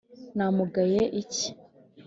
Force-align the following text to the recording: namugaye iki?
namugaye 0.37 1.01
iki? 1.21 1.47